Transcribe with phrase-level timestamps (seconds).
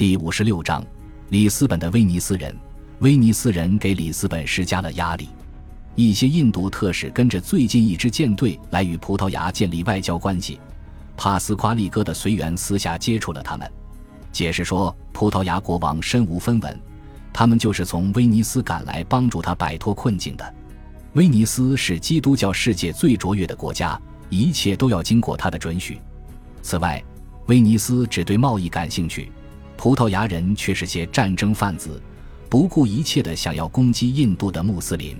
[0.00, 0.82] 第五十六章，
[1.28, 2.56] 里斯本的威尼斯人。
[3.00, 5.28] 威尼斯人给里斯本施加了压力。
[5.94, 10.58] 一些印度特使跟着最近一支舰队来与葡萄牙建立外交关系。
[11.18, 13.70] 帕斯夸利哥的随员私下接触了他们，
[14.32, 16.80] 解释说葡萄牙国王身无分文，
[17.30, 20.54] 他们就是从威尼斯赶来帮助他摆脱困境的。
[21.12, 26.00] 威尼斯是基督教世界最卓越的国家，一切都要经过他的准许。
[26.62, 27.04] 此外，
[27.48, 29.30] 威尼斯只对贸易感兴趣。
[29.80, 31.98] 葡萄牙人却是些战争贩子，
[32.50, 35.16] 不顾一切的想要攻击印度的穆斯林。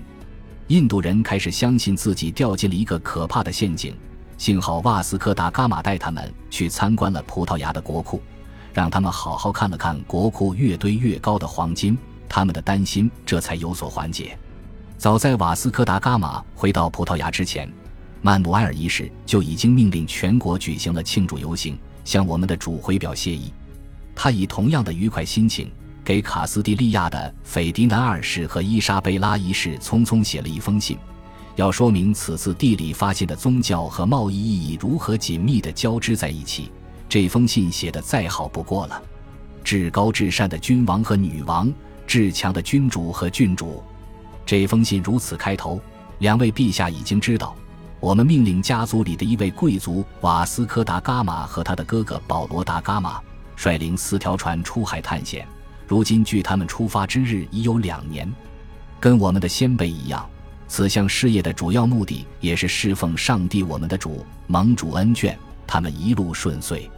[0.67, 3.95] 印度人开始相信自己掉进了一个可怕的陷阱。
[4.37, 8.21] 幸好瓦斯科达伽马带他们去参观了葡萄牙的国库，
[8.71, 11.97] 让他们好好看了看国库越堆越高的黄金，
[12.29, 14.37] 他们的担心这才有所缓解。
[14.95, 17.67] 早在瓦斯科达伽马回到葡萄牙之前，
[18.21, 23.51] 曼努埃尔一世就已经命令全国举行了庆祝游行，向我们的主回表谢意。
[24.23, 25.71] 他以同样的愉快心情，
[26.05, 30.95] 给卡斯蒂利亚的斐迪南二世和伊莎贝拉一世匆匆写了一封信，
[31.55, 36.71] 要说明此次地理发现的宗教和贸易意义如何紧密地交织在一起。
[37.09, 39.01] 这封信写得再好不过了。
[39.63, 41.73] 至高至善的君王和女王，
[42.05, 43.81] 至强的君主和郡主。
[44.45, 45.81] 这封信如此开头：
[46.19, 47.55] 两位陛下已经知道，
[47.99, 53.19] 我们命令家族里的一位贵族瓦斯科达伽马和他的哥哥保罗达伽马。
[53.61, 55.47] 率领四条船出海探险，
[55.87, 58.27] 如今距他们出发之日已有两年。
[58.99, 60.27] 跟我们的先辈一样，
[60.67, 65.35] 此项事业的主要目的也是侍奉上帝我们的主，蒙主恩眷。
[65.67, 66.89] 他们一路顺遂。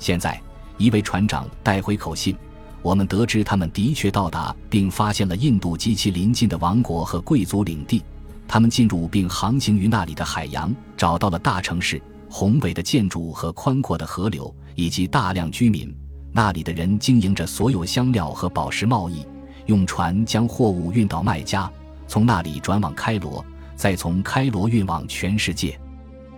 [0.00, 0.42] 现在，
[0.78, 2.36] 一位船长带回口信，
[2.82, 8.02] 我们得知他们的确到达并发现了印度及其邻近的王国和贵族领地。
[8.48, 14.54] 他们进入并航行于那里的海洋，找到了大城市、宏伟的建筑和宽阔的河流。
[14.76, 15.94] 以及大量居民，
[16.32, 19.26] 那里的人经营着所有香料和宝石贸易，
[19.66, 21.70] 用船将货物运到麦加，
[22.06, 23.44] 从那里转往开罗，
[23.76, 25.78] 再从开罗运往全世界。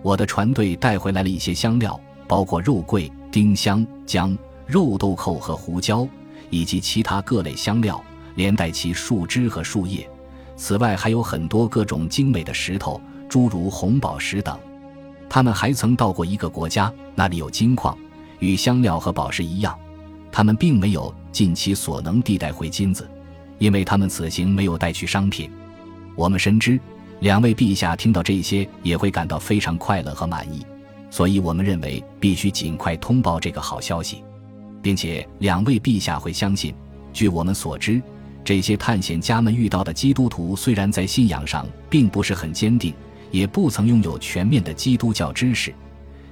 [0.03, 4.36] 我的船队带回来了一些香料，包括肉桂、丁香、姜、
[4.66, 6.09] 肉豆蔻和胡椒，
[6.50, 8.03] 以及其他各类香料，
[8.34, 10.09] 连带其树枝和树叶。
[10.56, 14.59] 此外，还有很多各种精美的石头，诸如红宝石等。
[15.32, 17.97] 他们还曾到过一个国家，那里有金矿。
[18.38, 19.75] 与香料和宝石一样，
[20.31, 23.09] 他们并没有尽其所能地带回金子，
[23.59, 25.50] 因为他们此行没有带去商品。
[26.16, 26.78] 我们深知，
[27.21, 30.66] 两位陛下听到这些也会感到非常快乐和满意，
[31.09, 34.22] 所以我们认为必须尽快通报这个好消息，
[34.82, 36.75] 并且两位陛下会相信。
[37.15, 38.03] 据我们所知，
[38.44, 42.92] 这些探险家们遇到的基督徒虽然在信仰上并不是很坚定，
[43.32, 45.75] 也不曾拥有全面的基督教知识。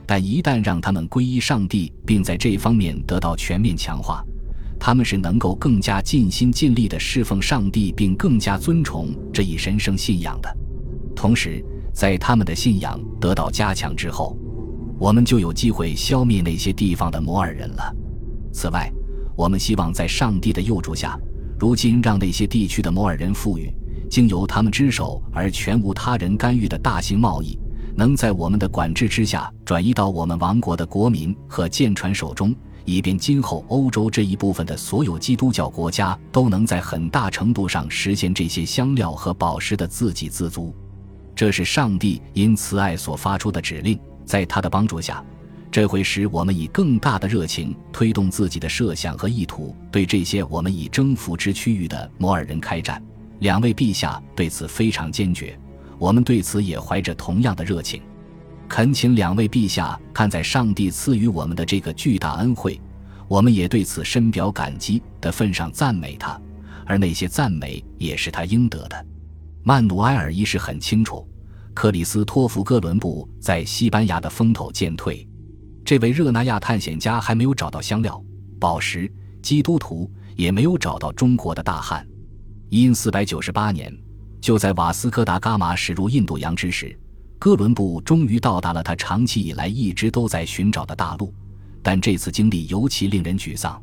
[0.07, 4.25] 但一旦让他们皈依上帝，并在这方面得到全面强化，
[4.79, 10.57] 他们是能够更加尽心尽力地侍奉上帝，并更加尊崇这一神圣信仰的。
[11.15, 14.37] 同时，在他们的信仰得到加强之后，
[14.99, 17.97] 我们就有机会消灭那些地方的摩尔人了。
[18.53, 18.93] 此外，
[19.37, 21.17] 我们希望在上帝的佑助下，
[21.59, 23.73] 如今让那些地区的摩尔人富裕，
[24.11, 27.59] 经由他们之手而全无他人干预的大型贸易。
[27.97, 32.55] 能在我们的管制之下转移到我们王国的国民和舰船手中，
[32.85, 40.75] 以便今后欧洲这一部分的所有基督教国家都能在很大程度上实现这些香料和宝石的自给自足。
[41.35, 45.23] 这是上帝因慈爱所发出的指令，在他的帮助下，
[45.71, 53.03] 这会使我们以更大的热情推动自己的设想和意图，对这些我们已征服之区域的摩尔人开战。
[53.41, 55.59] 两位陛下对此非常坚决。
[55.99, 58.01] 我们对此也怀着同样的热情，
[58.69, 62.81] 恳请两位陛下看在上帝赐予我们的这个巨大恩惠，
[63.29, 66.41] 我们也对此深表感激的份上赞美他，
[66.87, 69.07] 而那些赞美也是他应得的。
[69.63, 71.29] 曼努埃尔一世很清楚，
[71.75, 75.29] 克里斯托弗·哥伦布在西班牙的风头渐退，
[75.85, 78.23] 这位热那亚探险家还没有找到香料、
[78.59, 79.13] 宝石，
[79.43, 82.07] 基督徒也没有找到中国的大汉。
[82.71, 83.95] 因四百九十八年。
[84.41, 86.99] 就在瓦斯科达伽马驶入印度洋之时，
[87.39, 91.35] 哥伦布终于到达了他长期以来一直都在寻找的大陆。
[91.83, 93.81] 但这次经历尤其令人沮丧。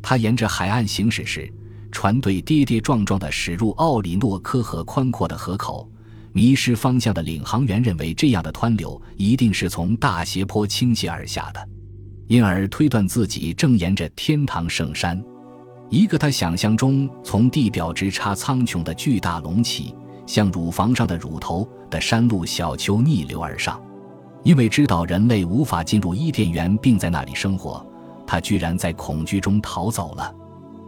[0.00, 1.52] 他沿着海岸行驶时，
[1.92, 5.90] 船队跌跌撞撞地驶入奥里诺科河宽阔的河口。
[6.32, 11.68] 迷失方向的领航员认为，这样的湍流一定是从大斜坡倾泻而下的，
[12.28, 15.20] 因而推断自己正沿着天堂圣山。
[15.90, 19.92] 一个他想象中从地表直插苍穹的巨大隆起，
[20.24, 23.82] 像乳房上的乳头的山路小丘逆流而上。
[24.44, 27.84] 因为知道人类无法进入伊甸园并在那里生活，
[28.24, 30.32] 他居然在恐惧中逃走了。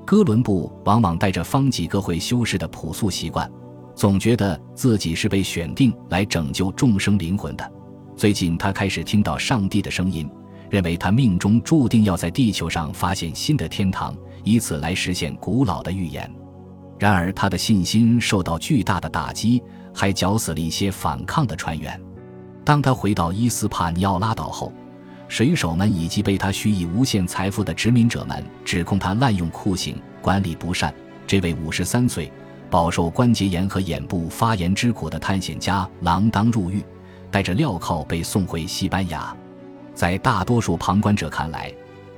[0.07, 3.51] 哥伦布往往带着方几个会修士的朴素习惯，
[3.97, 7.73] 总觉得自己是被选定来拯救众生灵魂的。
[8.17, 10.31] 最近，他开始听到上帝的声音，
[10.71, 16.31] 认为他命中注定要在地球上发现新的天堂，以此来实现古老的预言。
[16.99, 19.63] 然而，他的信心受到巨大的打击，
[19.93, 22.01] 还绞死了一些反抗的船员。
[22.65, 24.73] 当他回到伊斯帕尼奥拉岛后，
[25.27, 30.95] 水手们以及被他许以无限财富的殖民者们指控他滥用酷刑、管理不善。
[31.27, 32.31] 这位五十三岁、
[32.71, 36.85] 饱受关节炎和眼部发炎之苦的探险家锒铛入狱，
[37.31, 39.35] 带着镣铐被送回西班牙。
[39.95, 41.73] 在大多数旁观者看来，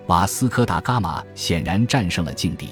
[0.06, 2.68] 瓦斯科·达伽马显然战胜了劲敌。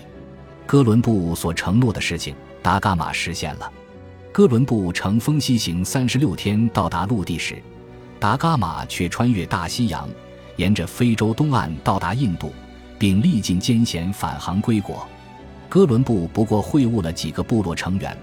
[0.67, 3.73] 哥伦布所承诺的事情，达伽马实现了。
[4.31, 7.63] 哥伦布乘风西行三十六天到达陆地时，
[8.21, 10.09] 达伽马却穿越大西洋。
[10.57, 12.53] 沿着非洲东岸到达印度，
[12.99, 15.09] 并历尽艰险返航归国。
[15.67, 18.17] 哥伦布不过会晤了几个部落成员，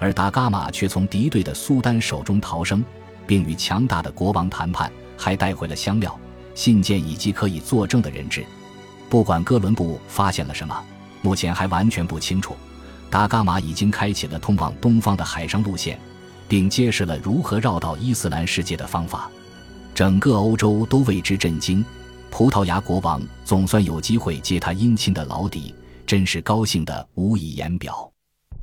[0.00, 2.84] 而达伽马却从敌对的苏丹手中逃生，
[3.28, 6.18] 并与强大的国王谈判，还带回了香料、
[6.58, 8.44] 信件以及可以作证的人质。
[9.08, 10.76] 不管哥伦布发现了什么，
[11.22, 12.56] 目前还完全不清楚。
[13.08, 15.96] 达伽马已经开启了通往东方的海上路线，
[16.48, 19.30] 并揭示了如何绕到伊斯兰世界的方法。
[19.94, 21.84] 整个欧洲都为之震惊，
[22.28, 25.72] 葡萄牙国王总算有机会接他姻亲的老底，
[26.04, 28.10] 真是高兴得无以言表。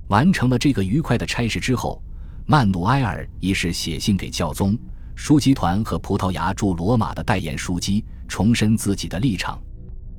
[0.09, 2.03] 完成了这个愉快的差事之后，
[2.45, 4.77] 曼努埃尔一世写信给教宗、
[5.15, 9.59] 书记团和葡萄牙驻罗马的代言书记，重申自己的立场。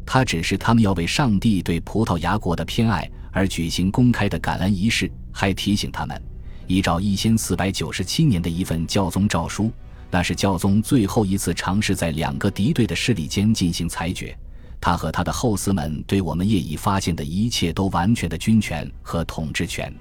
[0.05, 6.21] 他指示他们要为上帝对葡萄牙国的偏爱而举行公开的感恩仪式，还提醒他们，
[6.67, 9.71] 依照一千四百九十七年的一份教宗诏书。
[10.11, 14.37] 那是教宗最后一次尝试在两个敌对的势力间进行裁决。
[14.81, 19.93] 他和他的后嗣们对我们业已发现的一切都完全的军权和统治权。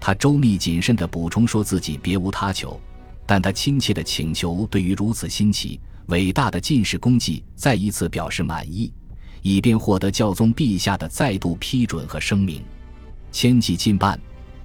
[0.00, 2.78] 他周密谨慎地补充说自己别无他求，
[3.26, 8.92] 但他亲切的请求对于如此新奇伟大的进士功绩再一次表示满意，
[9.42, 12.62] 以便获得教宗陛下的再度批准和声明。
[13.32, 14.18] 千计近半。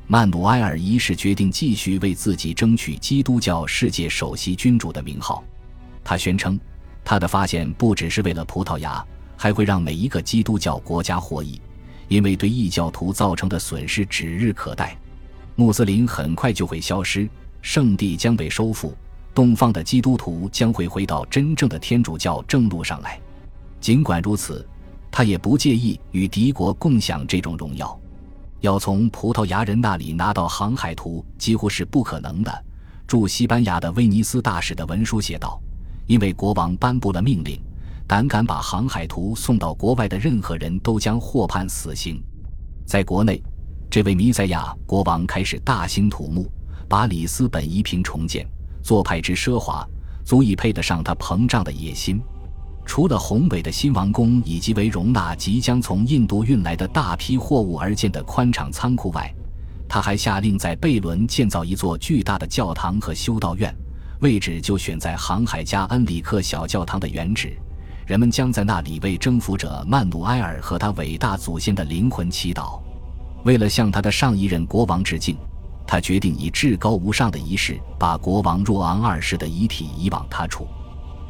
[0.07, 5.41] 曼努埃尔一世决定继续为自己争取基督教世界首席君主的名号。
[6.03, 6.59] 他宣称，
[7.01, 9.01] 他的发现不只是为了葡萄牙，
[9.37, 11.61] 还会让每一个基督教国家获益，
[12.09, 14.97] 因为对异教徒造成的损失指日可待。
[15.55, 17.29] 穆斯林很快就会消失，
[17.61, 18.95] 圣地将被收复，
[19.33, 23.19] 东方的基督徒将会回到真正的天主教正路上来。
[23.79, 24.67] 尽管如此，
[25.11, 27.99] 他也不介意与敌国共享这种荣耀。
[28.59, 32.65] 要从葡萄牙人那里拿到航海图几乎是不可能的。
[33.07, 35.59] 驻西班牙的威尼斯大使的文书写道
[36.07, 37.59] ：“因为国王颁布了命令，
[38.07, 42.21] 胆敢把航海图送到国外的任何人都将获判死刑。”
[42.85, 43.41] 在国内，
[43.89, 46.47] 这位弥赛亚国王开始大兴土木，
[46.91, 48.45] 把里斯本夷平重建，
[48.83, 49.87] 做派之奢华，
[50.25, 52.21] 足以配得上他膨胀的野心。
[52.85, 59.33] 除了宏伟的新王宫以及为容纳即将从印度运来的大批货物而建的宽敞仓库外，
[59.87, 63.73] 他还下令在贝伦建造一座巨大的教堂和修道院，
[64.19, 67.57] 位置就选在航海家恩里克小教堂的原址。
[68.05, 72.81] 人们将在那里为征服者曼努埃尔和他伟大祖先的灵魂祈祷。
[73.45, 75.37] 为了向他的上一任国王致敬，
[75.91, 80.65] 他决定以至高无上的仪式把国王若昂二世的遗体移往他处。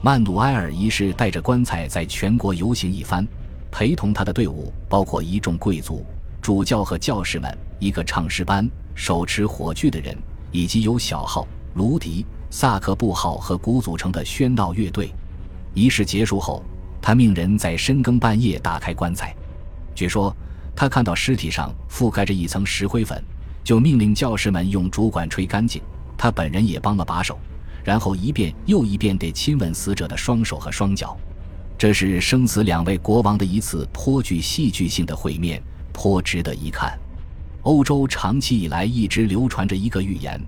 [0.03, 3.27] 曼努埃尔一世带着棺材在全国游行一番，
[3.71, 6.05] 陪同他的队伍包括一众贵族、
[6.43, 10.15] 主教和教士们，一个唱诗班、手持火炬的人，
[10.51, 15.11] 以及由小号、芦笛、萨克布号和鼓组成的喧闹乐队。
[15.73, 16.63] 仪式结束后，
[17.01, 19.35] 他命人在深更半夜打开棺材。
[19.95, 20.31] 据说
[20.75, 23.23] 他看到尸体上覆盖着一层石灰粉，
[23.63, 25.81] 就命令教士们用竹管吹干净。
[26.17, 27.37] 他本人也帮了把手。
[27.83, 31.17] 然后一遍又一遍地亲吻死者的双手和双脚，
[31.79, 35.59] 这是生死两位国王的一次颇具戏剧性的会面，
[35.91, 36.95] 颇值得一看。
[37.63, 40.39] 欧洲长期以来一直流传着一个预言，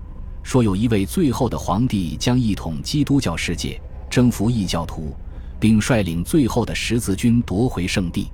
[0.44, 5.12] 说有一位最后的皇帝将一统基督教世界，征服异教徒，
[5.58, 8.30] 并率领最后的十字军夺回圣地。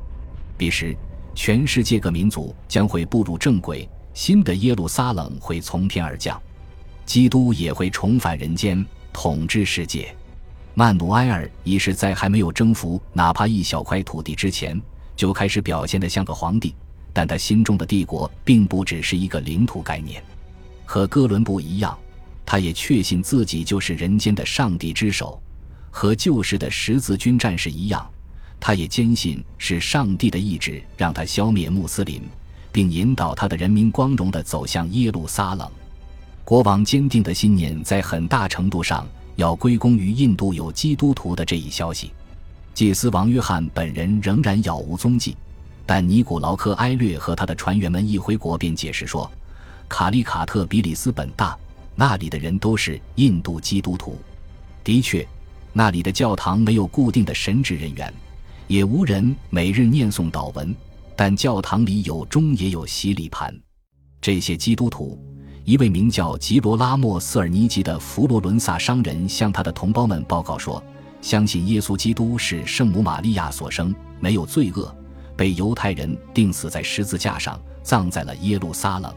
[0.59, 0.95] 彼时，
[1.35, 6.41] 全世界各民族将会步入正轨，新的耶路撒冷会从天而降。
[7.07, 10.15] 基督也会重返人间，统治世界。
[10.75, 14.81] 曼努埃尔一世在还没有征服哪怕一小块土地之前，
[15.17, 16.75] 就开始表现得像个皇帝。
[17.13, 20.23] 但他心中的帝国并不只是一个领土概念。
[20.87, 21.99] 和哥伦布一样，
[22.47, 25.43] 他也确信自己就是人间的上帝之手。
[25.91, 28.09] 和旧时的十字军战士一样，
[28.61, 32.23] 他也坚信是上帝的意志让他消灭穆斯林，
[32.73, 35.69] 并引导他的人民光荣地走向耶路撒冷。
[36.45, 42.11] 国王坚定的信念在很大程度上要归功于印度有基督徒的这一消息。
[42.75, 45.37] 祭司王约翰本人仍然杳无踪迹，
[45.85, 49.31] 但尼古劳科埃略和他的船员们一回国便解释说，
[49.89, 51.57] 卡利卡特比里斯本大，
[51.95, 54.19] 那里的人都是印度基督徒。
[54.83, 55.27] 的确，
[55.73, 58.13] 那里的教堂没有固定的神职人员。
[58.67, 60.73] 也无人每日念诵祷文，
[61.23, 63.55] 但教堂里有钟也有洗礼盘。
[64.23, 65.23] 这些基督徒，
[65.67, 70.83] 一位名叫吉罗拉莫·斯尔尼吉的佛罗伦萨商人向他的同胞们报告说，
[71.21, 74.97] 相信耶稣基督是圣母玛利亚所生，没有罪恶，
[75.37, 79.15] 被犹太人钉死在十字架上，葬在了耶路撒冷。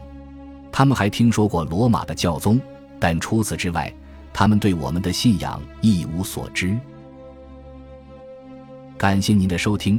[0.70, 2.60] 他们还听说过罗马的教宗，
[3.00, 3.90] 但除此之外，
[4.30, 6.78] 他们对我们的信仰一无所知。
[8.98, 9.98] 感谢您的收听，